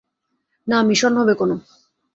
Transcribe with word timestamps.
না, 0.67 0.77
মিশন 0.81 1.13
হবে 1.17 1.33
কোনো। 1.33 1.55